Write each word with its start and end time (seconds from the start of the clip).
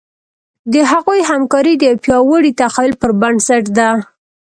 د 0.73 0.75
هغوی 0.91 1.19
همکاري 1.29 1.73
د 1.77 1.81
یوه 1.89 1.99
پیاوړي 2.03 2.51
تخیل 2.61 2.93
پر 3.01 3.11
بنسټ 3.21 3.63
ده. 3.77 3.89